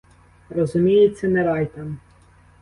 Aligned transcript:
Розуміється, 0.49 1.27
не 1.27 1.43
рай 1.43 1.65
там. 1.65 1.97